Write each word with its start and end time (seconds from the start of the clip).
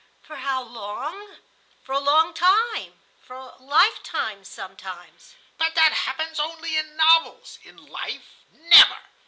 "For 0.23 0.37
how 0.37 0.63
long? 0.63 1.37
For 1.83 1.91
a 1.91 1.99
long 1.99 2.33
time, 2.33 2.99
for 3.21 3.35
a 3.35 3.55
life 3.57 4.01
time 4.01 4.43
sometimes." 4.43 5.35
"But 5.59 5.75
that 5.75 5.93
happens 5.93 6.39
only 6.39 6.75
in 6.75 6.97
novels. 6.97 7.59
In 7.63 7.77
life, 7.77 8.25
never. 8.51 8.97